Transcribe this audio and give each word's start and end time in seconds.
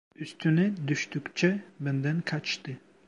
Üstüne 0.15 0.73
düştükçe 0.87 1.63
benden 1.79 2.21
kaçtı. 2.21 2.71